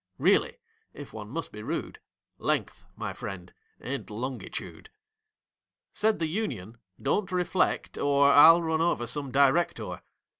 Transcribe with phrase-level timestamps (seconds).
[0.17, 1.99] Really,—if one must be rude,—
[2.39, 4.89] Length, my friend, ain't longitude."
[5.93, 10.01] Said the Union: "Don't reflect, or I'll run over some Director."